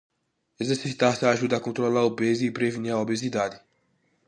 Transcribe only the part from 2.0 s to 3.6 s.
o peso e prevenir a obesidade.